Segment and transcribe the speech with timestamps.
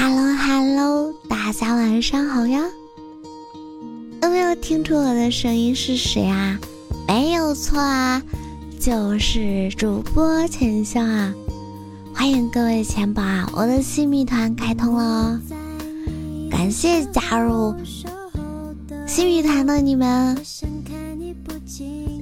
[0.00, 2.62] Hello Hello，大家晚上好呀！
[4.22, 6.56] 有没有听出我的声音是谁啊？
[7.08, 8.22] 没有错啊，
[8.78, 11.34] 就是主播浅笑啊！
[12.14, 13.50] 欢迎各位钱宝啊！
[13.52, 15.40] 我的新米团开通了，
[16.48, 17.74] 感谢加入
[19.04, 20.38] 新米团的你们，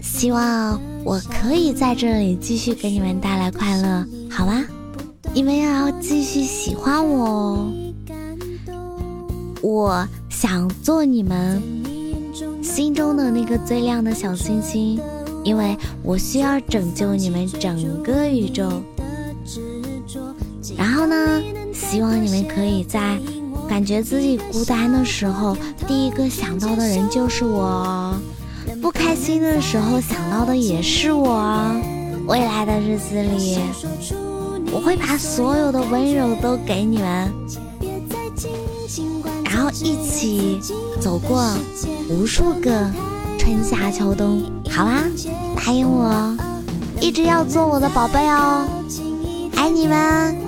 [0.03, 4.65] 希望我可以在这里继续给你们带来快乐，好吗？
[5.37, 7.73] 你们要继续喜欢我哦！
[9.61, 11.63] 我想做你们
[12.63, 14.99] 心中的那个最亮的小星星，
[15.45, 18.83] 因为我需要拯救你们整个宇宙。
[20.75, 23.19] 然后呢，希望你们可以在
[23.69, 25.55] 感觉自己孤单的时候，
[25.87, 28.15] 第一个想到的人就是我；
[28.81, 31.53] 不开心的时候想到的也是我。
[32.27, 33.59] 未来的日子里。
[34.73, 37.33] 我会把所有的温柔都给你们，
[39.45, 40.61] 然后一起
[41.01, 41.55] 走过
[42.09, 42.91] 无数个
[43.39, 45.03] 春夏秋冬，好啊，
[45.57, 46.37] 答应我，
[47.01, 48.67] 一直要做我的宝贝哦，
[49.57, 50.46] 爱你们。